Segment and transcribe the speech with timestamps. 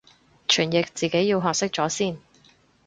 [0.47, 2.17] 傳譯自己要學識咗先